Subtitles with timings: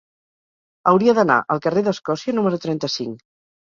[0.93, 3.27] Hauria d'anar al carrer d'Escòcia número trenta-cinc.